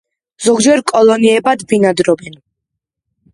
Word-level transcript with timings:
ზოგჯერ 0.45 0.81
კოლონიებად 0.91 1.61
ბინადრობენ. 1.73 2.41